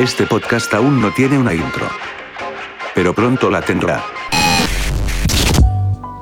Este 0.00 0.26
podcast 0.26 0.72
aún 0.72 1.02
no 1.02 1.12
tiene 1.12 1.36
una 1.36 1.52
intro. 1.52 1.86
Pero 2.94 3.14
pronto 3.14 3.50
la 3.50 3.60
tendrá. 3.60 4.02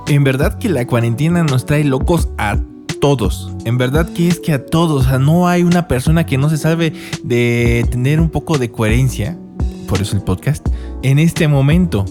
En 0.09 0.25
verdad 0.25 0.59
que 0.59 0.69
la 0.69 0.85
cuarentena 0.85 1.45
nos 1.45 1.65
trae 1.65 1.85
locos 1.85 2.29
a 2.39 2.59
todos. 3.01 3.53
En 3.65 3.79
verdad 3.79 4.13
que 4.13 4.27
es 4.27 4.41
que 4.41 4.53
a 4.53 4.67
todos. 4.67 5.07
O 5.07 5.09
sea, 5.09 5.21
no 5.21 5.47
hay 5.47 5.63
una 5.63 5.87
persona 5.87 6.27
que 6.27 6.39
no 6.39 6.51
se 6.51 6.59
salve 6.59 6.93
de 7.23 7.87
tener 7.89 8.21
un 8.21 8.31
poco 8.31 8.59
de 8.59 8.73
coherencia. 8.73 9.39
Por 9.87 10.03
eso 10.03 10.17
el 10.17 10.23
podcast. 10.23 10.67
En 11.05 11.21
este 11.21 11.47
momento. 11.47 12.05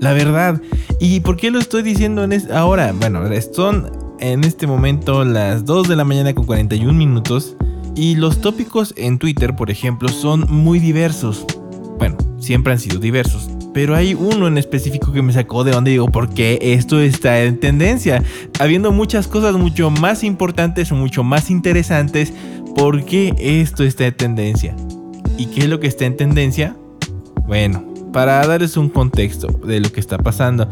La 0.00 0.14
verdad. 0.14 0.62
¿Y 1.00 1.20
por 1.20 1.36
qué 1.36 1.50
lo 1.50 1.58
estoy 1.58 1.82
diciendo 1.82 2.24
en 2.24 2.50
ahora? 2.50 2.94
Bueno, 2.98 3.20
son 3.52 3.92
en 4.20 4.42
este 4.44 4.66
momento 4.66 5.22
las 5.26 5.66
2 5.66 5.86
de 5.86 5.96
la 5.96 6.04
mañana 6.04 6.34
con 6.34 6.46
41 6.46 6.94
minutos. 6.94 7.58
Y 8.00 8.14
los 8.14 8.40
tópicos 8.40 8.94
en 8.96 9.18
Twitter, 9.18 9.54
por 9.54 9.70
ejemplo, 9.70 10.08
son 10.08 10.46
muy 10.48 10.78
diversos. 10.78 11.44
Bueno, 11.98 12.16
siempre 12.38 12.72
han 12.72 12.78
sido 12.78 12.98
diversos. 12.98 13.50
Pero 13.74 13.94
hay 13.94 14.14
uno 14.14 14.46
en 14.46 14.56
específico 14.56 15.12
que 15.12 15.20
me 15.20 15.34
sacó 15.34 15.64
de 15.64 15.72
donde 15.72 15.90
digo, 15.90 16.08
¿por 16.08 16.30
qué 16.30 16.58
esto 16.62 16.98
está 16.98 17.42
en 17.42 17.60
tendencia? 17.60 18.22
Habiendo 18.58 18.90
muchas 18.90 19.28
cosas 19.28 19.54
mucho 19.56 19.90
más 19.90 20.24
importantes 20.24 20.90
o 20.92 20.94
mucho 20.94 21.24
más 21.24 21.50
interesantes, 21.50 22.32
¿por 22.74 23.04
qué 23.04 23.34
esto 23.38 23.84
está 23.84 24.06
en 24.06 24.16
tendencia? 24.16 24.74
¿Y 25.36 25.48
qué 25.48 25.60
es 25.60 25.68
lo 25.68 25.78
que 25.78 25.88
está 25.88 26.06
en 26.06 26.16
tendencia? 26.16 26.74
Bueno, 27.46 27.84
para 28.14 28.46
darles 28.46 28.78
un 28.78 28.88
contexto 28.88 29.48
de 29.48 29.78
lo 29.78 29.92
que 29.92 30.00
está 30.00 30.16
pasando. 30.16 30.70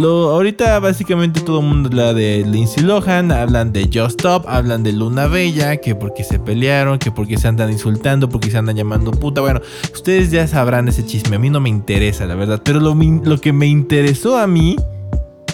Lo, 0.00 0.30
ahorita 0.30 0.78
básicamente 0.78 1.42
todo 1.42 1.60
el 1.60 1.66
mundo 1.66 1.90
habla 1.90 2.14
de 2.14 2.42
Lindsay 2.46 2.82
Lohan, 2.82 3.30
hablan 3.30 3.70
de 3.70 3.82
Just 3.92 4.20
Stop, 4.20 4.48
hablan 4.48 4.82
de 4.82 4.94
Luna 4.94 5.26
Bella, 5.26 5.76
que 5.76 5.94
porque 5.94 6.24
se 6.24 6.38
pelearon, 6.38 6.98
que 6.98 7.10
porque 7.10 7.36
se 7.36 7.48
andan 7.48 7.70
insultando, 7.70 8.26
porque 8.30 8.50
se 8.50 8.56
andan 8.56 8.76
llamando 8.76 9.10
puta. 9.10 9.42
Bueno, 9.42 9.60
ustedes 9.92 10.30
ya 10.30 10.46
sabrán 10.46 10.88
ese 10.88 11.04
chisme, 11.04 11.36
a 11.36 11.38
mí 11.38 11.50
no 11.50 11.60
me 11.60 11.68
interesa, 11.68 12.24
la 12.24 12.34
verdad. 12.34 12.62
Pero 12.64 12.80
lo, 12.80 13.40
que 13.42 13.52
me 13.52 13.66
interesó 13.66 14.38
a 14.38 14.46
mí, 14.46 14.76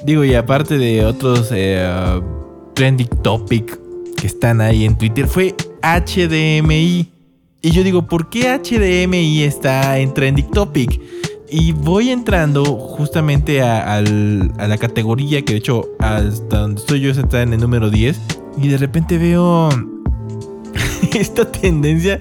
digo, 0.04 0.22
y 0.22 0.34
aparte 0.34 0.78
de 0.78 1.04
otros 1.04 1.48
eh, 1.50 2.20
trending 2.74 3.08
topic 3.24 3.80
que 4.16 4.28
están 4.28 4.60
ahí 4.60 4.84
en 4.84 4.96
Twitter, 4.96 5.26
fue 5.26 5.56
HDMI. 5.82 7.10
Y 7.62 7.70
yo 7.72 7.82
digo, 7.82 8.06
¿por 8.06 8.30
qué 8.30 8.56
HDMI 8.56 9.42
está 9.42 9.98
en 9.98 10.14
trending 10.14 10.52
topic? 10.52 11.00
Y 11.48 11.72
voy 11.72 12.10
entrando 12.10 12.64
justamente 12.64 13.62
a, 13.62 14.00
la 14.00 14.78
categoría 14.78 15.42
que 15.42 15.52
de 15.52 15.58
hecho 15.58 15.88
hasta 16.00 16.58
donde 16.58 16.80
estoy 16.80 17.00
yo 17.00 17.10
está 17.10 17.42
en 17.42 17.52
el 17.52 17.60
número 17.60 17.90
10. 17.90 18.20
Y 18.60 18.68
de 18.68 18.78
repente 18.78 19.18
veo 19.18 19.68
esta 21.14 21.50
tendencia 21.50 22.18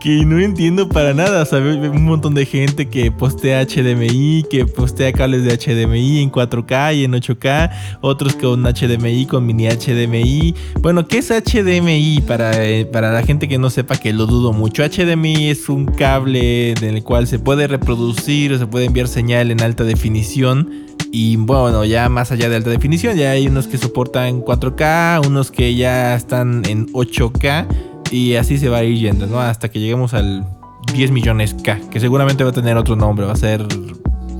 que 0.00 0.24
no 0.24 0.38
entiendo 0.38 0.88
para 0.88 1.14
nada. 1.14 1.44
O 1.50 1.56
un 1.56 2.04
montón 2.04 2.34
de 2.34 2.46
gente 2.46 2.88
que 2.88 3.10
postea 3.10 3.64
HDMI, 3.64 4.44
que 4.50 4.66
postea 4.66 5.12
cables 5.12 5.44
de 5.44 5.56
HDMI 5.56 6.22
en 6.22 6.30
4K 6.30 6.96
y 6.96 7.04
en 7.04 7.12
8K, 7.12 7.70
otros 8.00 8.34
con 8.34 8.62
HDMI, 8.62 9.26
con 9.26 9.46
mini 9.46 9.68
HDMI. 9.68 10.54
Bueno, 10.80 11.06
¿qué 11.06 11.18
es 11.18 11.30
HDMI? 11.30 12.22
Para, 12.26 12.64
eh, 12.64 12.84
para 12.86 13.12
la 13.12 13.22
gente 13.22 13.48
que 13.48 13.58
no 13.58 13.70
sepa, 13.70 13.96
que 13.96 14.12
lo 14.12 14.26
dudo 14.26 14.52
mucho. 14.52 14.82
HDMI 14.84 15.48
es 15.48 15.68
un 15.68 15.86
cable 15.86 16.72
en 16.72 16.84
el 16.84 17.02
cual 17.02 17.26
se 17.26 17.38
puede 17.38 17.66
reproducir 17.66 18.52
o 18.52 18.58
se 18.58 18.66
puede 18.66 18.86
enviar 18.86 19.08
señal 19.08 19.50
en 19.50 19.62
alta 19.62 19.84
definición. 19.84 20.86
Y 21.10 21.36
bueno, 21.36 21.84
ya 21.84 22.08
más 22.08 22.32
allá 22.32 22.50
de 22.50 22.56
alta 22.56 22.70
definición, 22.70 23.16
ya 23.16 23.30
hay 23.30 23.46
unos 23.46 23.66
que 23.66 23.78
soportan 23.78 24.42
4K, 24.42 25.26
unos 25.26 25.50
que 25.50 25.74
ya 25.74 26.14
están 26.14 26.62
en 26.68 26.86
8K 26.92 27.66
y 28.10 28.34
así 28.34 28.58
se 28.58 28.68
va 28.68 28.78
a 28.78 28.84
ir 28.84 28.98
yendo, 28.98 29.26
¿no? 29.26 29.40
Hasta 29.40 29.68
que 29.70 29.80
lleguemos 29.80 30.14
al 30.14 30.46
10 30.92 31.10
millones 31.10 31.54
K, 31.62 31.78
que 31.90 32.00
seguramente 32.00 32.44
va 32.44 32.50
a 32.50 32.52
tener 32.52 32.76
otro 32.76 32.96
nombre, 32.96 33.26
va 33.26 33.32
a 33.32 33.36
ser 33.36 33.66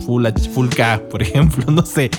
Full, 0.06 0.26
full 0.54 0.68
K, 0.68 1.02
por 1.10 1.22
ejemplo, 1.22 1.70
no 1.70 1.84
sé. 1.84 2.10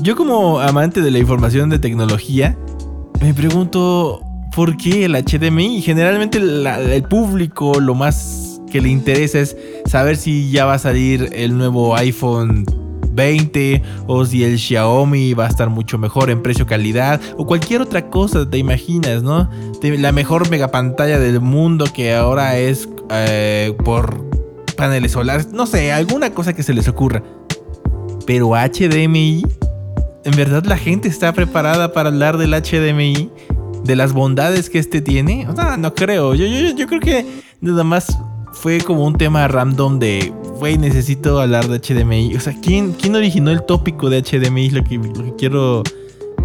Yo 0.00 0.16
como 0.16 0.60
amante 0.60 1.00
de 1.00 1.10
la 1.10 1.18
información 1.18 1.70
de 1.70 1.78
tecnología, 1.78 2.56
me 3.20 3.32
pregunto 3.32 4.20
por 4.54 4.76
qué 4.76 5.04
el 5.04 5.14
HDMI. 5.14 5.82
Generalmente 5.82 6.38
el 6.38 7.02
público 7.04 7.78
lo 7.78 7.94
más 7.94 8.60
que 8.70 8.80
le 8.80 8.88
interesa 8.88 9.38
es 9.38 9.56
saber 9.86 10.16
si 10.16 10.50
ya 10.50 10.64
va 10.64 10.74
a 10.74 10.78
salir 10.78 11.30
el 11.32 11.56
nuevo 11.56 11.94
iPhone 11.94 12.64
20 13.12 13.82
o 14.06 14.24
si 14.24 14.44
el 14.44 14.58
Xiaomi 14.58 15.34
va 15.34 15.46
a 15.46 15.48
estar 15.48 15.70
mucho 15.70 15.98
mejor 15.98 16.30
en 16.30 16.42
precio 16.42 16.66
calidad 16.66 17.20
o 17.36 17.46
cualquier 17.46 17.80
otra 17.82 18.08
cosa 18.08 18.48
te 18.48 18.58
imaginas, 18.58 19.22
¿no? 19.22 19.48
La 19.82 20.12
mejor 20.12 20.48
mega 20.50 20.68
pantalla 20.68 21.18
del 21.18 21.40
mundo 21.40 21.84
que 21.92 22.14
ahora 22.14 22.58
es 22.58 22.88
eh, 23.10 23.76
por 23.84 24.24
paneles 24.76 25.12
solares, 25.12 25.48
no 25.52 25.66
sé, 25.66 25.92
alguna 25.92 26.30
cosa 26.30 26.54
que 26.54 26.62
se 26.62 26.74
les 26.74 26.88
ocurra. 26.88 27.22
Pero 28.26 28.50
HDMI, 28.50 29.44
¿en 30.24 30.36
verdad 30.36 30.64
la 30.64 30.76
gente 30.76 31.08
está 31.08 31.32
preparada 31.32 31.92
para 31.92 32.08
hablar 32.08 32.38
del 32.38 32.52
HDMI? 32.52 33.30
De 33.84 33.96
las 33.96 34.12
bondades 34.12 34.70
que 34.70 34.78
este 34.78 35.00
tiene? 35.00 35.48
O 35.48 35.56
sea, 35.56 35.76
no 35.76 35.92
creo. 35.92 36.34
Yo, 36.34 36.46
yo, 36.46 36.76
yo 36.76 36.86
creo 36.86 37.00
que 37.00 37.26
nada 37.60 37.82
más 37.82 38.16
fue 38.52 38.80
como 38.80 39.04
un 39.04 39.16
tema 39.16 39.48
random 39.48 39.98
de, 39.98 40.32
güey, 40.58 40.78
necesito 40.78 41.40
hablar 41.40 41.68
de 41.68 41.78
HDMI. 41.78 42.34
O 42.36 42.40
sea, 42.40 42.54
¿quién, 42.60 42.92
quién 42.92 43.14
originó 43.14 43.50
el 43.50 43.62
tópico 43.64 44.10
de 44.10 44.22
HDMI? 44.22 44.66
Es 44.66 44.72
lo 44.72 44.84
que, 44.84 45.00
quiero, 45.36 45.82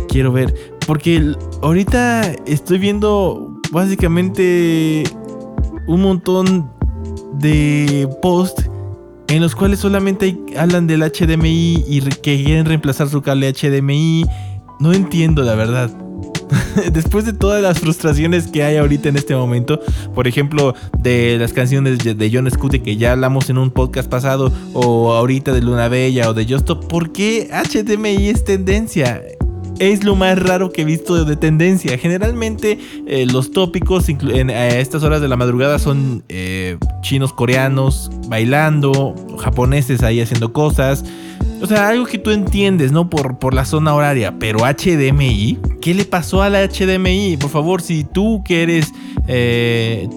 quiero 0.09 0.31
ver. 0.31 0.53
Porque 0.85 1.35
ahorita 1.62 2.31
estoy 2.45 2.78
viendo 2.78 3.59
básicamente 3.72 5.03
un 5.88 6.01
montón 6.01 6.72
de 7.40 8.09
posts 8.22 8.69
en 9.28 9.41
los 9.41 9.56
cuales 9.56 9.79
solamente 9.79 10.38
hablan 10.57 10.88
del 10.88 11.01
HDMI 11.01 11.84
y 11.88 12.01
que 12.01 12.44
quieren 12.44 12.66
reemplazar 12.66 13.09
su 13.09 13.22
cable 13.22 13.53
HDMI. 13.53 14.25
No 14.79 14.94
entiendo 14.94 15.44
la 15.44 15.56
verdad. 15.56 16.06
después 16.91 17.25
de 17.25 17.33
todas 17.33 17.61
las 17.61 17.79
frustraciones 17.79 18.47
que 18.47 18.63
hay 18.63 18.77
ahorita 18.77 19.09
en 19.09 19.17
este 19.17 19.35
momento, 19.35 19.79
por 20.13 20.27
ejemplo, 20.27 20.75
de 20.99 21.37
las 21.39 21.53
canciones 21.53 21.99
de 21.99 22.31
John 22.31 22.49
Scooter 22.49 22.81
que 22.81 22.97
ya 22.97 23.13
hablamos 23.13 23.49
en 23.49 23.57
un 23.57 23.71
podcast 23.71 24.09
pasado, 24.09 24.51
o 24.73 25.13
ahorita 25.13 25.53
de 25.53 25.61
Luna 25.61 25.87
Bella 25.87 26.29
o 26.29 26.33
de 26.33 26.45
Justo, 26.45 26.79
¿por 26.79 27.11
qué 27.11 27.49
HDMI 27.51 28.29
es 28.29 28.43
tendencia? 28.43 29.21
es 29.79 30.03
lo 30.03 30.15
más 30.15 30.39
raro 30.39 30.71
que 30.71 30.81
he 30.81 30.85
visto 30.85 31.23
de 31.23 31.35
tendencia. 31.35 31.97
Generalmente 31.97 32.79
eh, 33.05 33.25
los 33.25 33.51
tópicos 33.51 34.09
en, 34.09 34.49
a 34.49 34.67
estas 34.69 35.03
horas 35.03 35.21
de 35.21 35.27
la 35.27 35.35
madrugada 35.37 35.79
son 35.79 36.23
eh, 36.29 36.77
chinos 37.01 37.33
coreanos 37.33 38.09
bailando, 38.27 39.15
japoneses 39.37 40.03
ahí 40.03 40.21
haciendo 40.21 40.51
cosas. 40.53 41.03
O 41.62 41.66
sea, 41.66 41.90
algo 41.90 42.06
que 42.06 42.19
tú 42.19 42.29
entiendes, 42.31 42.91
¿no? 42.91 43.09
Por, 43.09 43.40
por 43.40 43.53
la 43.53 43.66
zona 43.66 43.94
horaria. 43.94 44.35
Pero 44.40 44.59
HDMI, 44.59 45.57
¿qué 45.81 45.94
le 45.94 46.06
pasó 46.06 46.41
a 46.41 46.50
la 46.50 46.68
HDMI? 46.68 47.38
Por 47.38 47.50
favor, 47.50 47.81
si 47.81 48.03
tú 48.03 48.44
que 48.45 48.63
eres 48.63 48.94
eh, 49.28 50.07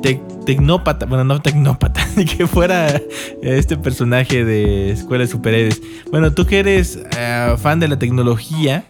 tecnópata, 0.44 1.06
bueno, 1.06 1.24
no 1.24 1.40
tecnópata, 1.40 2.06
ni 2.16 2.26
que 2.26 2.46
fuera 2.46 3.00
este 3.42 3.76
personaje 3.76 4.44
de 4.44 4.90
Escuela 4.90 5.24
de 5.24 5.30
Superhéroes. 5.30 5.80
Bueno, 6.10 6.32
tú 6.32 6.46
que 6.46 6.58
eres 6.58 6.98
eh, 7.16 7.54
fan 7.58 7.80
de 7.80 7.88
la 7.88 7.98
tecnología, 7.98 8.84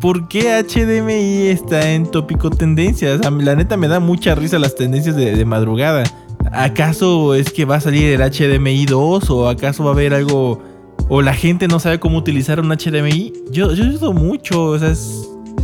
¿por 0.00 0.26
qué 0.28 0.64
HDMI 0.64 1.48
está 1.48 1.92
en 1.92 2.10
tópico 2.10 2.50
tendencias? 2.50 3.20
la 3.20 3.54
neta 3.54 3.76
me 3.76 3.86
da 3.86 4.00
mucha 4.00 4.34
risa 4.34 4.58
las 4.58 4.74
tendencias 4.74 5.14
de, 5.14 5.36
de 5.36 5.44
madrugada. 5.44 6.02
¿Acaso 6.52 7.34
es 7.34 7.52
que 7.52 7.64
va 7.64 7.76
a 7.76 7.80
salir 7.80 8.20
el 8.20 8.20
HDMI 8.20 8.86
2 8.86 9.30
o 9.30 9.48
acaso 9.48 9.84
va 9.84 9.90
a 9.90 9.92
haber 9.94 10.14
algo 10.14 10.62
o 11.08 11.22
la 11.22 11.34
gente 11.34 11.68
no 11.68 11.78
sabe 11.78 12.00
cómo 12.00 12.18
utilizar 12.18 12.60
un 12.60 12.68
HDMI. 12.68 13.32
Yo, 13.50 13.72
yo 13.72 13.84
uso 13.84 14.12
mucho, 14.12 14.64
o 14.64 14.78
sea, 14.78 14.92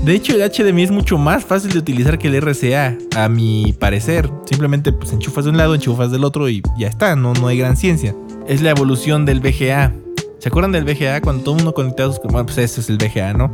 de 0.05 0.15
hecho 0.15 0.35
el 0.35 0.51
HDMI 0.51 0.83
es 0.85 0.91
mucho 0.91 1.19
más 1.19 1.45
fácil 1.45 1.73
de 1.73 1.79
utilizar 1.79 2.19
que 2.19 2.29
el 2.29 2.41
RCA, 2.41 2.97
a 3.17 3.29
mi 3.29 3.73
parecer. 3.73 4.31
Simplemente 4.45 4.93
pues 4.93 5.13
enchufas 5.13 5.45
de 5.45 5.51
un 5.51 5.57
lado, 5.57 5.75
enchufas 5.75 6.11
del 6.11 6.25
otro 6.25 6.49
y 6.49 6.63
ya 6.79 6.89
está, 6.89 7.17
no, 7.17 7.33
no 7.35 7.49
hay 7.49 7.59
gran 7.59 7.77
ciencia. 7.77 8.15
Es 8.47 8.63
la 8.63 8.71
evolución 8.71 9.25
del 9.25 9.41
VGA. 9.41 9.95
¿Se 10.39 10.49
acuerdan 10.49 10.73
del 10.73 10.85
VGA? 10.85 11.21
Cuando 11.21 11.45
todo 11.45 11.55
el 11.55 11.59
mundo 11.59 11.75
conectado, 11.75 12.19
bueno, 12.25 12.47
pues 12.47 12.59
eso 12.59 12.81
es 12.81 12.91
el 12.91 12.99
VGA, 12.99 13.33
¿no? 13.33 13.53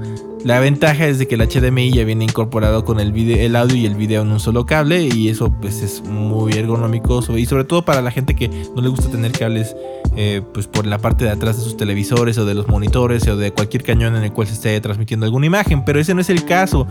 La 0.48 0.60
ventaja 0.60 1.06
es 1.06 1.18
de 1.18 1.28
que 1.28 1.34
el 1.34 1.46
HDMI 1.46 1.92
ya 1.92 2.04
viene 2.04 2.24
incorporado 2.24 2.82
con 2.82 3.00
el, 3.00 3.54
audio 3.54 3.76
y 3.76 3.84
el 3.84 3.96
video 3.96 4.22
en 4.22 4.32
un 4.32 4.40
solo 4.40 4.64
cable 4.64 5.02
y 5.02 5.28
eso 5.28 5.54
pues 5.60 5.82
es 5.82 6.02
muy 6.02 6.54
ergonómico 6.54 7.22
y 7.36 7.44
sobre 7.44 7.64
todo 7.64 7.84
para 7.84 8.00
la 8.00 8.10
gente 8.10 8.34
que 8.34 8.48
no 8.74 8.80
le 8.80 8.88
gusta 8.88 9.10
tener 9.10 9.32
cables 9.32 9.76
eh, 10.16 10.40
pues 10.54 10.66
por 10.66 10.86
la 10.86 10.96
parte 10.96 11.26
de 11.26 11.32
atrás 11.32 11.58
de 11.58 11.64
sus 11.64 11.76
televisores 11.76 12.38
o 12.38 12.46
de 12.46 12.54
los 12.54 12.66
monitores 12.66 13.28
o 13.28 13.36
de 13.36 13.52
cualquier 13.52 13.82
cañón 13.82 14.16
en 14.16 14.24
el 14.24 14.32
cual 14.32 14.46
se 14.46 14.54
esté 14.54 14.80
transmitiendo 14.80 15.26
alguna 15.26 15.44
imagen, 15.44 15.84
pero 15.84 16.00
ese 16.00 16.14
no 16.14 16.22
es 16.22 16.30
el 16.30 16.42
caso. 16.46 16.86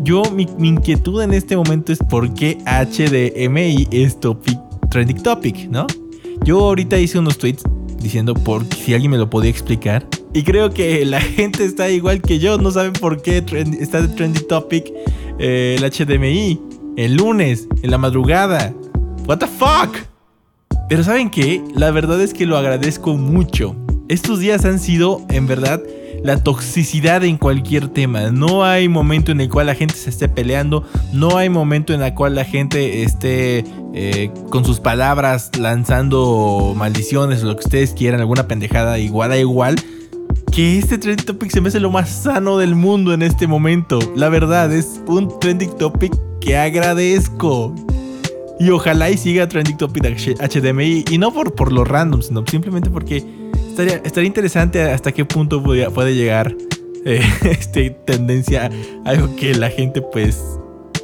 Yo, 0.00 0.22
mi, 0.30 0.46
inquietud 0.60 1.20
en 1.20 1.34
este 1.34 1.56
momento 1.56 1.92
es 1.92 1.98
por 1.98 2.32
qué 2.32 2.58
HDMI 2.64 3.88
es 3.90 4.20
topic, 4.20 4.60
trending 4.88 5.20
topic, 5.20 5.68
¿no? 5.68 5.88
Yo 6.44 6.60
ahorita 6.60 6.96
hice 7.00 7.18
unos 7.18 7.38
tweets 7.38 7.64
diciendo 7.98 8.34
por 8.34 8.64
si 8.66 8.94
alguien 8.94 9.10
me 9.10 9.18
lo 9.18 9.28
podía 9.28 9.50
explicar. 9.50 10.06
Y 10.34 10.42
creo 10.42 10.70
que 10.70 11.04
la 11.04 11.20
gente 11.20 11.64
está 11.64 11.88
igual 11.88 12.20
que 12.20 12.38
yo, 12.38 12.58
no 12.58 12.70
saben 12.70 12.92
por 12.92 13.22
qué 13.22 13.44
está 13.80 14.02
de 14.02 14.08
trending 14.08 14.46
topic 14.46 14.92
eh, 15.38 15.76
el 15.78 15.90
HDMI. 15.90 16.60
El 16.96 17.14
lunes, 17.14 17.68
en 17.82 17.90
la 17.90 17.98
madrugada. 17.98 18.72
What 19.26 19.38
the 19.38 19.46
fuck? 19.46 19.96
Pero 20.88 21.02
¿saben 21.02 21.30
qué? 21.30 21.62
La 21.74 21.90
verdad 21.90 22.20
es 22.20 22.34
que 22.34 22.46
lo 22.46 22.56
agradezco 22.56 23.16
mucho. 23.16 23.74
Estos 24.08 24.38
días 24.38 24.64
han 24.64 24.78
sido, 24.78 25.22
en 25.30 25.46
verdad, 25.46 25.82
la 26.22 26.42
toxicidad 26.42 27.24
en 27.24 27.36
cualquier 27.36 27.88
tema. 27.88 28.30
No 28.30 28.64
hay 28.64 28.88
momento 28.88 29.32
en 29.32 29.40
el 29.40 29.48
cual 29.48 29.66
la 29.66 29.74
gente 29.74 29.94
se 29.94 30.10
esté 30.10 30.28
peleando. 30.28 30.84
No 31.12 31.36
hay 31.36 31.48
momento 31.48 31.94
en 31.94 32.02
el 32.02 32.14
cual 32.14 32.34
la 32.34 32.44
gente 32.44 33.02
esté 33.02 33.64
eh, 33.94 34.30
con 34.50 34.64
sus 34.64 34.78
palabras 34.78 35.50
lanzando 35.58 36.74
maldiciones 36.76 37.42
o 37.42 37.46
lo 37.46 37.56
que 37.56 37.64
ustedes 37.64 37.92
quieran, 37.92 38.20
alguna 38.20 38.46
pendejada 38.46 38.98
igual 38.98 39.32
a 39.32 39.38
igual. 39.38 39.76
Que 40.54 40.78
este 40.78 40.98
trending 40.98 41.26
topic 41.26 41.50
se 41.50 41.60
me 41.60 41.66
hace 41.66 41.80
lo 41.80 41.90
más 41.90 42.08
sano 42.08 42.58
del 42.58 42.76
mundo 42.76 43.12
en 43.12 43.22
este 43.22 43.48
momento. 43.48 43.98
La 44.14 44.28
verdad, 44.28 44.72
es 44.72 45.00
un 45.08 45.40
trending 45.40 45.76
topic 45.78 46.14
que 46.40 46.56
agradezco. 46.56 47.74
Y 48.60 48.70
ojalá 48.70 49.10
y 49.10 49.16
siga 49.16 49.48
trending 49.48 49.76
topic 49.76 50.04
HDMI. 50.04 51.06
Y 51.10 51.18
no 51.18 51.34
por, 51.34 51.56
por 51.56 51.72
lo 51.72 51.82
random, 51.82 52.22
sino 52.22 52.44
simplemente 52.46 52.88
porque 52.88 53.24
estaría, 53.68 54.26
interesante 54.28 54.80
hasta 54.80 55.10
qué 55.10 55.24
punto 55.24 55.60
puede, 55.60 56.14
llegar 56.14 56.54
eh, 57.04 57.20
este, 57.42 57.90
tendencia 57.90 58.70
algo 59.04 59.34
que 59.34 59.56
la 59.56 59.70
gente 59.70 60.02
pues 60.02 60.40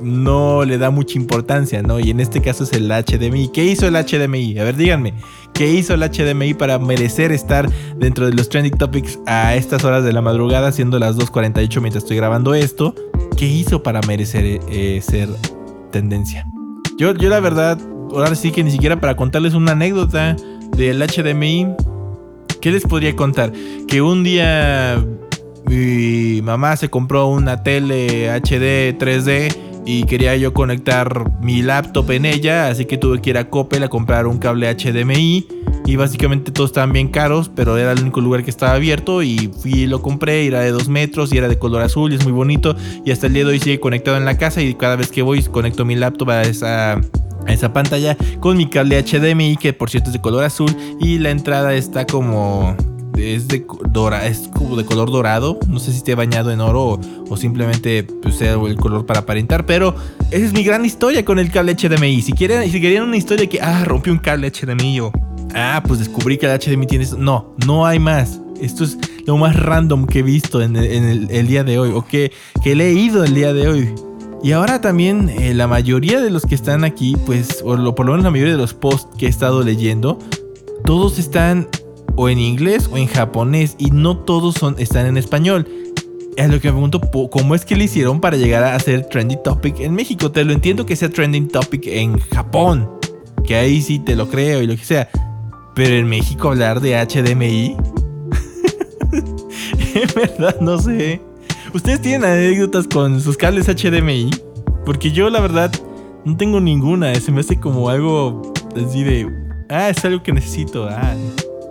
no 0.02 0.64
le 0.64 0.78
da 0.78 0.90
mucha 0.90 1.18
importancia, 1.18 1.82
¿no? 1.82 2.00
Y 2.00 2.10
en 2.10 2.20
este 2.20 2.40
caso 2.40 2.64
es 2.64 2.72
el 2.72 2.88
HDMI. 2.88 3.48
¿Qué 3.48 3.64
hizo 3.64 3.86
el 3.86 3.94
HDMI? 3.94 4.58
A 4.58 4.64
ver, 4.64 4.76
díganme, 4.76 5.14
¿qué 5.52 5.72
hizo 5.72 5.94
el 5.94 6.00
HDMI 6.02 6.54
para 6.54 6.78
merecer 6.78 7.32
estar 7.32 7.70
dentro 7.96 8.26
de 8.26 8.32
los 8.32 8.48
trending 8.48 8.76
topics 8.76 9.18
a 9.26 9.54
estas 9.54 9.84
horas 9.84 10.04
de 10.04 10.12
la 10.12 10.22
madrugada, 10.22 10.72
siendo 10.72 10.98
las 10.98 11.16
2.48 11.16 11.80
mientras 11.80 12.04
estoy 12.04 12.16
grabando 12.16 12.54
esto? 12.54 12.94
¿Qué 13.36 13.46
hizo 13.46 13.82
para 13.82 14.00
merecer 14.02 14.60
eh, 14.68 15.00
ser 15.02 15.28
tendencia? 15.90 16.46
Yo, 16.98 17.14
yo 17.14 17.28
la 17.28 17.40
verdad, 17.40 17.78
ahora 18.10 18.34
sí 18.34 18.50
que 18.50 18.62
ni 18.62 18.70
siquiera 18.70 19.00
para 19.00 19.16
contarles 19.16 19.54
una 19.54 19.72
anécdota 19.72 20.36
del 20.76 21.02
HDMI, 21.02 21.74
¿Qué 22.60 22.70
les 22.70 22.82
podría 22.82 23.16
contar? 23.16 23.52
Que 23.88 24.02
un 24.02 24.22
día 24.22 25.02
mi 25.64 26.42
mamá 26.42 26.76
se 26.76 26.90
compró 26.90 27.26
una 27.28 27.62
tele 27.62 28.28
HD 28.28 28.98
3D 28.98 29.69
y 29.92 30.04
quería 30.04 30.36
yo 30.36 30.54
conectar 30.54 31.32
mi 31.40 31.62
laptop 31.62 32.12
en 32.12 32.24
ella, 32.24 32.68
así 32.68 32.84
que 32.84 32.96
tuve 32.96 33.20
que 33.20 33.30
ir 33.30 33.38
a 33.38 33.50
Coppel 33.50 33.82
a 33.82 33.88
comprar 33.88 34.28
un 34.28 34.38
cable 34.38 34.72
HDMI 34.72 35.48
y 35.84 35.96
básicamente 35.96 36.52
todos 36.52 36.70
estaban 36.70 36.92
bien 36.92 37.08
caros, 37.08 37.50
pero 37.52 37.76
era 37.76 37.90
el 37.90 38.00
único 38.00 38.20
lugar 38.20 38.44
que 38.44 38.50
estaba 38.50 38.74
abierto 38.74 39.24
y 39.24 39.50
fui 39.60 39.72
y 39.72 39.86
lo 39.88 40.00
compré, 40.00 40.46
era 40.46 40.60
de 40.60 40.70
2 40.70 40.88
metros 40.88 41.32
y 41.32 41.38
era 41.38 41.48
de 41.48 41.58
color 41.58 41.82
azul 41.82 42.12
y 42.12 42.14
es 42.14 42.22
muy 42.22 42.32
bonito 42.32 42.76
y 43.04 43.10
hasta 43.10 43.26
el 43.26 43.32
día 43.32 43.44
de 43.44 43.50
hoy 43.50 43.58
sigue 43.58 43.80
conectado 43.80 44.16
en 44.16 44.24
la 44.24 44.38
casa 44.38 44.62
y 44.62 44.74
cada 44.74 44.94
vez 44.94 45.10
que 45.10 45.22
voy 45.22 45.42
conecto 45.42 45.84
mi 45.84 45.96
laptop 45.96 46.30
a 46.30 46.42
esa 46.42 47.00
esa 47.48 47.72
pantalla 47.72 48.16
con 48.38 48.56
mi 48.56 48.68
cable 48.68 49.02
HDMI 49.02 49.56
que 49.56 49.72
por 49.72 49.90
cierto 49.90 50.10
es 50.10 50.12
de 50.12 50.20
color 50.20 50.44
azul 50.44 50.70
y 51.00 51.18
la 51.18 51.30
entrada 51.30 51.74
está 51.74 52.06
como 52.06 52.76
es 53.16 53.48
de 53.48 53.66
es 54.24 54.48
como 54.54 54.76
de 54.76 54.84
color 54.84 55.10
dorado, 55.10 55.58
no 55.68 55.78
sé 55.78 55.90
si 55.92 55.98
esté 55.98 56.14
bañado 56.14 56.50
en 56.50 56.60
oro 56.60 57.00
o, 57.28 57.36
simplemente 57.36 58.02
pues, 58.02 58.36
sea 58.36 58.54
el 58.54 58.76
color 58.76 59.06
para 59.06 59.20
aparentar, 59.20 59.66
pero 59.66 59.94
esa 60.30 60.46
es 60.46 60.52
mi 60.52 60.62
gran 60.64 60.84
historia 60.84 61.24
con 61.24 61.38
el 61.38 61.50
cable 61.50 61.74
HDMI. 61.74 62.22
Si 62.22 62.32
quieren, 62.32 62.70
si 62.70 62.80
querían 62.80 63.04
una 63.04 63.16
historia 63.16 63.48
que 63.48 63.60
ah, 63.60 63.84
rompí 63.84 64.10
un 64.10 64.18
cable 64.18 64.50
HDMI 64.50 65.00
o 65.00 65.12
ah, 65.54 65.82
pues 65.86 65.98
descubrí 65.98 66.38
que 66.38 66.46
el 66.46 66.58
HDMI 66.58 66.86
tiene 66.86 67.04
eso. 67.04 67.16
No, 67.16 67.54
no 67.66 67.86
hay 67.86 67.98
más. 67.98 68.40
Esto 68.60 68.84
es 68.84 68.98
lo 69.26 69.36
más 69.38 69.56
random 69.56 70.06
que 70.06 70.18
he 70.18 70.22
visto 70.22 70.60
en 70.60 70.76
el, 70.76 71.46
día 71.46 71.64
de 71.64 71.78
hoy 71.78 71.92
o 71.94 72.04
que, 72.04 72.30
he 72.64 72.74
leído 72.74 73.24
el 73.24 73.34
día 73.34 73.52
de 73.52 73.68
hoy. 73.68 73.94
Y 74.42 74.52
ahora 74.52 74.80
también 74.80 75.28
eh, 75.28 75.54
la 75.54 75.66
mayoría 75.66 76.20
de 76.20 76.30
los 76.30 76.46
que 76.46 76.54
están 76.54 76.84
aquí, 76.84 77.16
pues, 77.26 77.62
o 77.62 77.94
por 77.94 78.06
lo 78.06 78.12
menos 78.12 78.24
la 78.24 78.30
mayoría 78.30 78.54
de 78.54 78.60
los 78.60 78.74
posts 78.74 79.16
que 79.16 79.26
he 79.26 79.28
estado 79.28 79.62
leyendo, 79.62 80.18
todos 80.84 81.18
están 81.18 81.68
o 82.16 82.28
en 82.28 82.38
inglés 82.38 82.88
o 82.92 82.96
en 82.96 83.06
japonés 83.06 83.76
y 83.78 83.90
no 83.90 84.18
todos 84.18 84.54
son, 84.54 84.76
están 84.78 85.06
en 85.06 85.16
español. 85.16 85.66
A 86.38 86.46
lo 86.46 86.60
que 86.60 86.68
me 86.68 86.72
pregunto, 86.72 87.00
¿cómo 87.30 87.54
es 87.54 87.64
que 87.64 87.76
le 87.76 87.84
hicieron 87.84 88.20
para 88.20 88.36
llegar 88.36 88.64
a 88.64 88.74
hacer 88.74 89.08
trending 89.08 89.42
topic 89.42 89.80
en 89.80 89.94
México? 89.94 90.30
Te 90.30 90.44
lo 90.44 90.52
entiendo 90.52 90.86
que 90.86 90.96
sea 90.96 91.10
trending 91.10 91.48
topic 91.48 91.86
en 91.86 92.18
Japón, 92.18 92.88
que 93.44 93.56
ahí 93.56 93.82
sí 93.82 93.98
te 93.98 94.16
lo 94.16 94.28
creo 94.28 94.62
y 94.62 94.66
lo 94.66 94.76
que 94.76 94.84
sea. 94.84 95.10
Pero 95.74 95.96
en 95.96 96.08
México 96.08 96.48
hablar 96.48 96.80
de 96.80 96.94
HDMI, 96.94 97.76
en 99.94 100.08
verdad 100.14 100.60
no 100.60 100.78
sé. 100.78 101.20
¿Ustedes 101.74 102.00
tienen 102.00 102.24
anécdotas 102.24 102.88
con 102.88 103.20
sus 103.20 103.36
cables 103.36 103.66
HDMI? 103.66 104.30
Porque 104.84 105.12
yo 105.12 105.30
la 105.30 105.40
verdad 105.40 105.70
no 106.24 106.36
tengo 106.36 106.60
ninguna. 106.60 107.14
Se 107.14 107.30
me 107.30 107.40
hace 107.40 107.60
como 107.60 107.88
algo 107.88 108.52
así 108.76 109.04
de... 109.04 109.30
Ah, 109.68 109.90
es 109.90 110.04
algo 110.04 110.22
que 110.22 110.32
necesito. 110.32 110.88
Ah, 110.88 111.14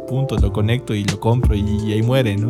punto, 0.10 0.36
lo 0.38 0.52
conecto 0.52 0.96
y 0.96 1.04
lo 1.04 1.20
compro 1.20 1.56
y, 1.56 1.94
ahí 1.94 2.02
muere, 2.02 2.36
¿no? 2.36 2.48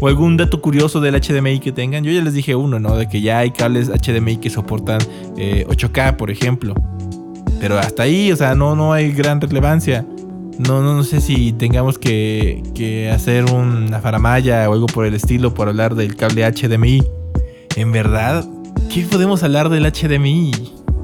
O 0.00 0.08
algún 0.08 0.36
dato 0.36 0.60
curioso 0.60 1.00
del 1.00 1.14
HDMI 1.14 1.60
que 1.60 1.72
tengan. 1.72 2.02
Yo 2.04 2.10
ya 2.10 2.22
les 2.22 2.34
dije 2.34 2.54
uno, 2.54 2.80
¿no? 2.80 2.96
De 2.96 3.08
que 3.08 3.20
ya 3.20 3.38
hay 3.38 3.52
cables 3.52 3.88
HDMI 3.88 4.38
que 4.38 4.50
soportan 4.50 4.98
8K, 5.36 6.08
eh, 6.08 6.12
por 6.12 6.30
ejemplo. 6.30 6.74
Pero 7.60 7.78
hasta 7.78 8.02
ahí, 8.02 8.32
o 8.32 8.36
sea, 8.36 8.54
no, 8.54 8.74
no 8.74 8.92
hay 8.92 9.12
gran 9.12 9.40
relevancia. 9.40 10.04
No, 10.58 10.82
no, 10.82 11.04
sé 11.04 11.20
si 11.20 11.52
tengamos 11.52 11.98
que, 11.98 12.62
que 12.74 13.10
hacer 13.10 13.44
una 13.44 14.00
faramaya 14.00 14.68
o 14.68 14.72
algo 14.72 14.86
por 14.86 15.06
el 15.06 15.14
estilo 15.14 15.54
por 15.54 15.68
hablar 15.68 15.94
del 15.94 16.16
cable 16.16 16.44
HDMI. 16.44 17.04
En 17.76 17.92
verdad, 17.92 18.44
¿qué 18.92 19.02
podemos 19.02 19.44
hablar 19.44 19.68
del 19.68 19.84
HDMI? 19.84 20.50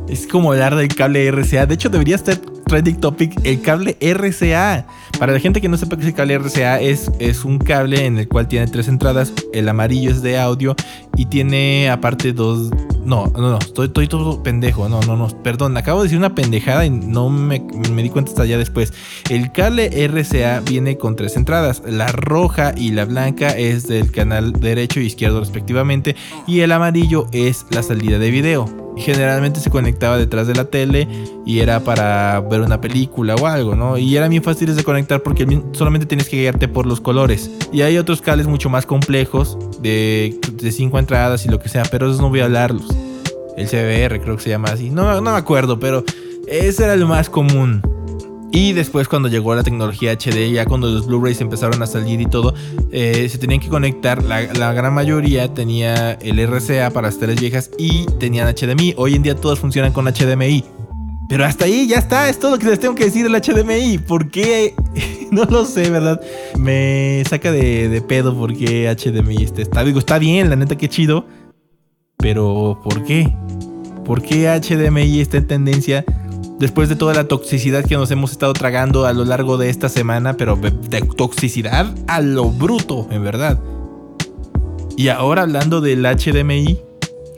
Es 0.09 0.27
como 0.27 0.53
hablar 0.53 0.75
del 0.75 0.89
cable 0.89 1.31
RCA. 1.31 1.67
De 1.67 1.75
hecho, 1.75 1.89
debería 1.89 2.17
estar 2.17 2.37
trending 2.67 3.01
topic 3.01 3.39
el 3.45 3.61
cable 3.61 3.97
RCA. 4.01 4.87
Para 5.19 5.33
la 5.33 5.41
gente 5.41 5.61
que 5.61 5.69
no 5.69 5.77
sepa 5.77 5.97
qué 5.97 6.03
es 6.03 6.09
el 6.09 6.15
cable 6.15 6.39
RCA, 6.39 6.81
es, 6.81 7.11
es 7.19 7.45
un 7.45 7.59
cable 7.59 8.05
en 8.05 8.19
el 8.19 8.29
cual 8.29 8.49
tiene 8.49 8.67
tres 8.67 8.89
entradas. 8.89 9.33
El 9.53 9.69
amarillo 9.69 10.11
es 10.11 10.23
de 10.23 10.39
audio 10.39 10.75
y 11.17 11.27
tiene 11.27 11.89
aparte 11.89 12.33
dos. 12.33 12.71
No, 13.05 13.27
no, 13.27 13.51
no, 13.51 13.59
estoy, 13.59 14.09
todo 14.09 14.43
pendejo. 14.43 14.89
No, 14.89 15.01
no, 15.03 15.17
no, 15.17 15.29
perdón, 15.43 15.77
acabo 15.77 16.01
de 16.01 16.05
decir 16.07 16.19
una 16.19 16.35
pendejada 16.35 16.85
y 16.85 16.91
no 16.91 17.29
me, 17.29 17.61
me 17.93 18.03
di 18.03 18.11
cuenta 18.11 18.33
hasta 18.33 18.43
allá 18.43 18.59
después. 18.59 18.93
El 19.31 19.53
cable 19.53 20.07
RCA 20.09 20.61
viene 20.61 20.99
con 20.99 21.15
tres 21.15 21.37
entradas. 21.37 21.83
La 21.87 22.09
roja 22.09 22.75
y 22.77 22.91
la 22.91 23.05
blanca 23.05 23.51
es 23.51 23.87
del 23.87 24.11
canal 24.11 24.53
derecho 24.53 25.01
e 25.01 25.05
izquierdo 25.05 25.41
respectivamente. 25.41 26.17
Y 26.47 26.61
el 26.61 26.73
amarillo 26.73 27.29
es 27.33 27.67
la 27.71 27.83
salida 27.83 28.19
de 28.19 28.31
video 28.31 28.84
generalmente 28.97 29.61
se 29.61 29.71
conectaba 29.71 30.19
detrás 30.19 30.47
de 30.47 30.55
la 30.55 30.67
tele 30.67 31.09
y 31.45 31.61
era 31.61 31.81
para 31.81 32.41
ver 32.41 32.61
una 32.61 32.81
película 32.81 33.35
o 33.35 33.47
algo, 33.47 33.75
¿no? 33.75 33.99
Y 33.99 34.17
eran 34.17 34.31
bien 34.31 34.43
fáciles 34.43 34.77
de 34.77 34.85
conectar 34.85 35.23
porque 35.23 35.47
solamente 35.73 36.07
tienes 36.07 36.29
que 36.29 36.37
guiarte 36.37 36.69
por 36.69 36.87
los 36.87 37.01
colores. 37.01 37.51
Y 37.73 37.83
hay 37.83 37.99
otros 37.99 38.21
cables 38.21 38.47
mucho 38.47 38.71
más 38.71 38.87
complejos 38.87 39.59
de, 39.81 40.39
de 40.53 40.73
cinco 40.73 40.99
entradas 40.99 41.45
y 41.47 41.49
lo 41.49 41.59
que 41.59 41.69
sea, 41.69 41.83
pero 41.91 42.07
esos 42.07 42.21
no 42.21 42.29
voy 42.29 42.41
a 42.41 42.45
hablarlos. 42.45 42.87
El 43.57 43.69
CBR 43.69 44.21
creo 44.21 44.37
que 44.37 44.43
se 44.43 44.51
llama 44.51 44.69
así. 44.69 44.91
No, 44.91 45.21
no 45.21 45.33
me 45.33 45.39
acuerdo, 45.39 45.79
pero 45.79 46.05
ese 46.47 46.85
era 46.85 46.97
lo 46.97 47.07
más 47.07 47.31
común. 47.31 47.94
Y 48.55 48.73
después 48.73 49.09
cuando 49.09 49.29
llegó 49.29 49.53
la 49.57 49.65
tecnología 49.65 50.13
HD, 50.13 50.53
ya 50.53 50.65
cuando 50.65 50.87
los 50.89 51.09
Blu-rays 51.09 51.41
empezaron 51.41 51.83
a 51.83 51.89
salir 51.89 52.21
y 52.21 52.27
todo, 52.27 52.55
eh, 52.93 53.29
se 53.29 53.37
tenían 53.37 53.59
que 53.59 53.69
conectar. 53.69 54.23
La, 54.23 54.73
gran 54.73 54.95
mayoría 54.95 55.53
tenía 55.53 56.13
el 56.13 56.39
RCA 56.39 56.91
para 56.91 57.09
las 57.09 57.19
teles 57.19 57.41
viejas 57.41 57.73
y 57.79 58.07
tenían 58.21 58.47
HDMI. 58.47 58.95
Hoy 58.97 59.17
en 59.17 59.25
día 59.25 59.35
todos 59.35 59.59
funcionan 59.59 59.93
con 59.93 60.05
HDMI. 60.07 60.65
Pero 61.29 61.45
hasta 61.45 61.65
ahí 61.65 61.89
ya 61.89 61.99
está, 61.99 62.29
es 62.29 62.39
todo 62.39 62.53
lo 62.53 62.59
que 62.61 62.67
les 62.67 62.79
tengo 62.79 62.95
que 62.95 63.07
decir 63.07 63.29
del 63.29 63.43
HDMI. 63.43 63.99
¿Por 63.99 64.31
qué? 64.31 64.77
no 65.33 65.47
lo 65.47 65.65
sé, 65.65 65.91
¿verdad? 65.91 66.21
Me 66.57 67.25
saca 67.29 67.51
de, 67.51 68.05
pedo 68.07 68.39
porque 68.39 68.89
HDMI 68.89 69.43
está, 69.43 69.63
está, 69.63 69.83
digo, 69.83 69.99
está 69.99 70.21
bien, 70.21 70.49
la 70.49 70.55
neta 70.55 70.79
que 70.79 70.89
chido. 70.89 71.27
Pero 72.19 72.79
¿por 72.85 73.03
qué? 73.03 73.35
¿Por 74.05 74.23
qué 74.23 74.47
HDMI 74.47 75.21
está 75.21 75.39
en 75.39 75.49
tendencia? 75.49 76.05
Después 76.59 76.89
de 76.89 76.97
toda 76.97 77.15
la 77.15 77.29
toxicidad 77.29 77.85
que 77.85 77.97
nos 77.97 78.11
hemos 78.11 78.33
estado 78.33 78.53
tragando 78.53 79.07
a 79.07 79.13
lo 79.13 79.25
largo 79.25 79.57
de 79.57 79.71
esta 79.71 79.89
semana, 79.89 80.37
pero 80.37 80.57
de 80.57 81.01
toxicidad 81.03 81.95
a 82.07 82.21
lo 82.21 82.51
bruto, 82.51 83.07
en 83.11 83.23
verdad. 83.23 83.61
Y 84.97 85.09
ahora 85.09 85.43
hablando 85.43 85.81
del 85.81 86.05
HDMI, 86.05 86.79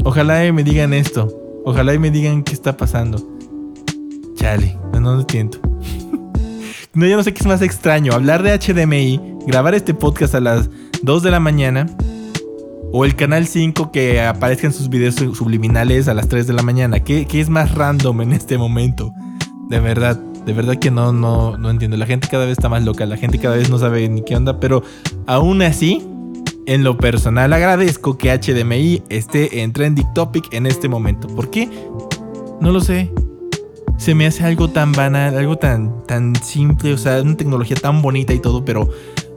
ojalá 0.05 0.53
me 0.53 0.63
digan 0.63 0.93
esto, 0.93 1.63
ojalá 1.65 1.99
me 1.99 2.11
digan 2.11 2.43
qué 2.43 2.53
está 2.53 2.77
pasando. 2.77 3.19
Chale, 4.37 4.79
no, 4.93 5.01
no 5.01 5.21
entiendo. 5.21 5.59
no, 6.95 7.07
yo 7.07 7.17
no 7.17 7.23
sé 7.23 7.33
qué 7.33 7.41
es 7.41 7.47
más 7.47 7.63
extraño, 7.63 8.13
hablar 8.13 8.43
de 8.43 8.57
HDMI, 8.59 9.21
grabar 9.47 9.75
este 9.75 9.95
podcast 9.95 10.35
a 10.35 10.41
las 10.41 10.69
2 11.03 11.23
de 11.23 11.31
la 11.31 11.41
mañana 11.41 11.87
o 12.99 13.05
el 13.05 13.15
canal 13.15 13.47
5 13.47 13.93
que 13.93 14.23
aparezcan 14.23 14.73
sus 14.73 14.89
videos 14.89 15.17
subliminales 15.17 16.09
a 16.09 16.15
las 16.15 16.29
3 16.29 16.47
de 16.47 16.55
la 16.55 16.63
mañana. 16.63 17.01
¿Qué, 17.01 17.27
es 17.31 17.51
más 17.51 17.75
random 17.75 18.23
en 18.23 18.33
este 18.33 18.57
momento? 18.57 19.13
De 19.69 19.81
verdad, 19.81 20.17
de 20.17 20.55
verdad 20.55 20.77
que 20.77 20.91
no, 20.91 21.13
no, 21.13 21.59
no 21.59 21.69
entiendo. 21.69 21.99
La 21.99 22.07
gente 22.07 22.27
cada 22.31 22.47
vez 22.47 22.53
está 22.53 22.71
más 22.71 22.83
loca, 22.85 23.05
la 23.05 23.19
gente 23.19 23.39
cada 23.39 23.57
vez 23.57 23.69
no 23.69 23.77
sabe 23.77 24.09
ni 24.09 24.23
qué 24.23 24.35
onda, 24.35 24.61
pero 24.61 24.83
aún 25.27 25.61
así, 25.61 26.09
en 26.65 26.85
lo 26.85 26.97
personal 26.97 27.53
agradezco 27.53 28.17
que 28.17 28.31
HDMI 28.35 29.03
esté 29.11 29.61
en 29.61 29.75
Trending 29.75 30.15
Topic 30.15 30.51
en 30.55 30.65
este 30.65 30.89
momento. 30.89 31.29
¿Por 31.29 31.51
qué? 31.51 31.69
No 32.63 32.73
lo 32.73 32.81
sé. 32.81 33.13
se 33.99 34.15
me 34.15 34.25
hace 34.25 34.43
algo 34.43 34.71
tan 34.71 34.93
banal, 34.93 35.37
algo 35.37 35.57
tan, 35.57 36.03
tan 36.07 36.35
simple, 36.37 36.95
o 36.95 36.99
sea, 36.99 37.21
una 37.21 37.37
tecnología 37.37 37.77
tan 37.77 38.01
bonita 38.01 38.33
y 38.33 38.39
todo, 38.39 38.65
pero 38.65 38.89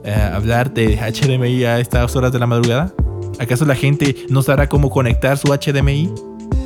eh, 0.02 0.14
hablar 0.14 0.72
de 0.72 0.96
HDMI 0.96 1.64
a 1.64 1.78
estas 1.78 2.16
horas 2.16 2.32
de 2.32 2.38
la 2.38 2.46
madrugada. 2.46 2.94
¿Acaso 3.40 3.64
la 3.64 3.74
gente 3.74 4.26
no 4.28 4.42
sabrá 4.42 4.68
cómo 4.68 4.90
conectar 4.90 5.38
su 5.38 5.48
HDMI? 5.48 6.12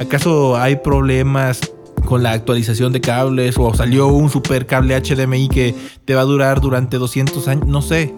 ¿Acaso 0.01 0.57
hay 0.57 0.75
problemas 0.75 1.61
con 2.05 2.25
la 2.25 2.33
actualización 2.33 2.93
de 2.93 3.01
cables 3.01 3.55
o 3.59 3.73
salió 3.75 4.09
un 4.09 4.29
super 4.29 4.67
cable 4.67 5.01
HDMI 5.01 5.49
que 5.49 5.73
te 6.05 6.17
va 6.17 6.23
a 6.23 6.25
durar 6.25 6.61
durante 6.61 6.99
200 6.99 7.47
años? 7.47 7.69
No 7.69 7.81
sé. 7.81 8.13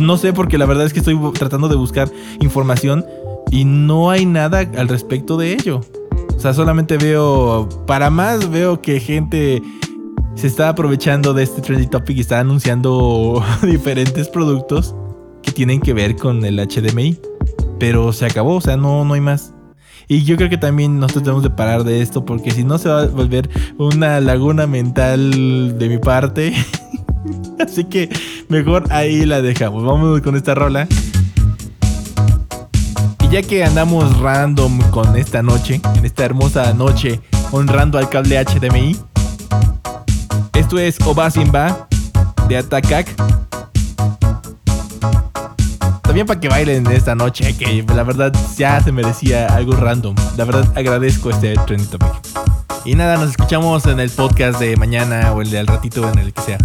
No 0.00 0.16
sé 0.16 0.32
porque 0.32 0.56
la 0.56 0.64
verdad 0.64 0.86
es 0.86 0.94
que 0.94 1.00
estoy 1.00 1.18
tratando 1.34 1.68
de 1.68 1.76
buscar 1.76 2.10
información 2.40 3.04
y 3.50 3.66
no 3.66 4.10
hay 4.10 4.24
nada 4.24 4.60
al 4.60 4.88
respecto 4.88 5.36
de 5.36 5.52
ello. 5.52 5.82
O 6.34 6.40
sea, 6.40 6.54
solamente 6.54 6.96
veo, 6.96 7.68
para 7.86 8.08
más 8.08 8.50
veo 8.50 8.80
que 8.80 8.98
gente 8.98 9.62
se 10.36 10.46
está 10.46 10.70
aprovechando 10.70 11.34
de 11.34 11.42
este 11.42 11.60
trendy 11.60 11.86
topic 11.86 12.16
y 12.16 12.20
está 12.22 12.40
anunciando 12.40 13.44
diferentes 13.62 14.30
productos 14.30 14.94
que 15.42 15.52
tienen 15.52 15.80
que 15.82 15.92
ver 15.92 16.16
con 16.16 16.46
el 16.46 16.58
HDMI. 16.66 17.29
Pero 17.80 18.12
se 18.12 18.26
acabó, 18.26 18.54
o 18.54 18.60
sea, 18.60 18.76
no, 18.76 19.04
no 19.04 19.14
hay 19.14 19.20
más. 19.20 19.52
Y 20.06 20.22
yo 20.22 20.36
creo 20.36 20.48
que 20.48 20.58
también 20.58 21.00
nosotros 21.00 21.24
tenemos 21.24 21.42
de 21.42 21.50
parar 21.50 21.82
de 21.82 22.00
esto 22.00 22.24
porque 22.24 22.52
si 22.52 22.62
no 22.62 22.78
se 22.78 22.88
va 22.88 23.02
a 23.02 23.06
volver 23.06 23.50
una 23.78 24.20
laguna 24.20 24.68
mental 24.68 25.76
de 25.78 25.88
mi 25.88 25.98
parte. 25.98 26.54
Así 27.58 27.84
que 27.84 28.08
mejor 28.48 28.84
ahí 28.90 29.26
la 29.26 29.42
dejamos. 29.42 29.84
Vamos 29.84 30.20
con 30.20 30.36
esta 30.36 30.54
rola 30.54 30.86
ya 33.30 33.42
que 33.42 33.62
andamos 33.62 34.18
random 34.18 34.80
con 34.90 35.16
esta 35.16 35.40
noche, 35.40 35.80
en 35.94 36.04
esta 36.04 36.24
hermosa 36.24 36.74
noche, 36.74 37.20
honrando 37.52 37.96
al 37.96 38.08
cable 38.08 38.44
HDMI, 38.44 38.96
esto 40.54 40.78
es 40.80 41.00
Obasimba 41.06 41.86
de 42.48 42.56
Atakak. 42.56 43.14
También 46.10 46.26
para 46.26 46.40
que 46.40 46.48
bailen 46.48 46.84
esta 46.88 47.14
noche, 47.14 47.56
que 47.56 47.84
la 47.94 48.02
verdad 48.02 48.32
ya 48.56 48.80
se 48.82 48.90
merecía 48.90 49.46
algo 49.46 49.76
random. 49.76 50.16
La 50.36 50.44
verdad 50.44 50.66
agradezco 50.74 51.30
este 51.30 51.54
trend 51.68 51.88
topic. 51.88 52.10
Y 52.84 52.96
nada, 52.96 53.16
nos 53.16 53.30
escuchamos 53.30 53.86
en 53.86 54.00
el 54.00 54.10
podcast 54.10 54.58
de 54.58 54.76
mañana 54.76 55.32
o 55.32 55.40
el 55.40 55.52
de 55.52 55.60
al 55.60 55.68
ratito 55.68 56.10
en 56.10 56.18
el 56.18 56.32
que 56.32 56.42
sea. 56.42 56.58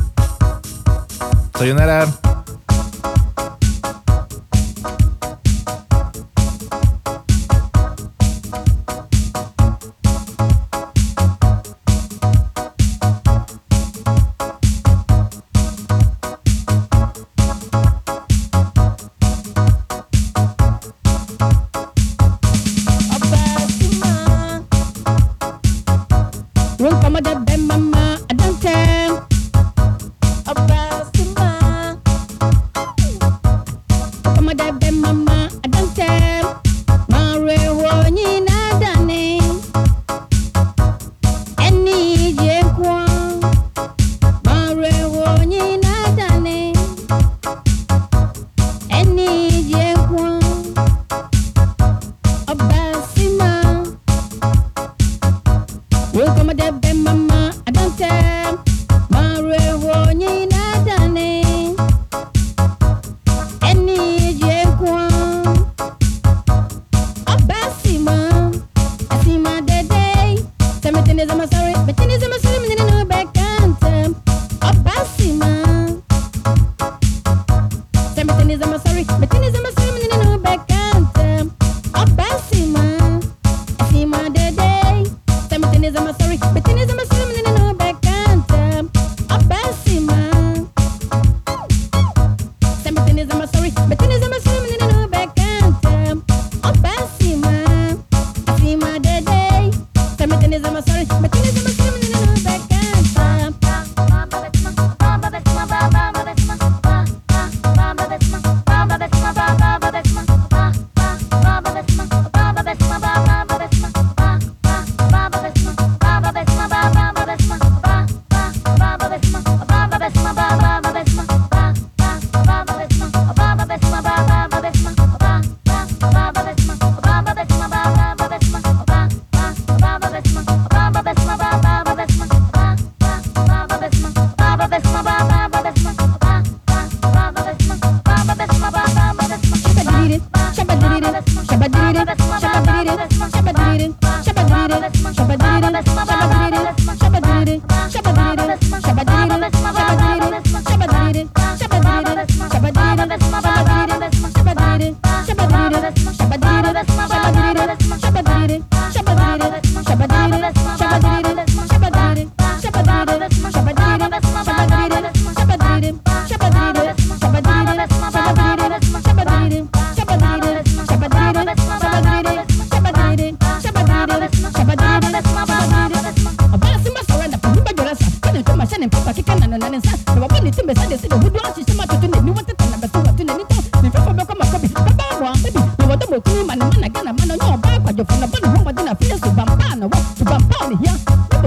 Shabba 160.65 160.99
dee 161.01 161.23
dee 161.23 161.34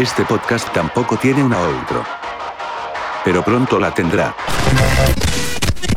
Este 0.00 0.24
podcast 0.24 0.72
tampoco 0.72 1.18
tiene 1.18 1.44
una 1.44 1.58
outro. 1.58 2.02
Pero 3.22 3.42
pronto 3.42 3.78
la 3.78 3.92
tendrá. 3.92 4.34